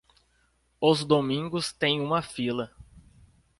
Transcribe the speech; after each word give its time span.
Os 0.81 1.05
domingos 1.05 1.71
têm 1.71 2.01
uma 2.01 2.23
fila. 2.23 2.71